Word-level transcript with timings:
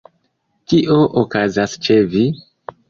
Kio 0.71 0.97
okazas 1.23 1.81
ĉe 1.87 2.01
vi? 2.17 2.27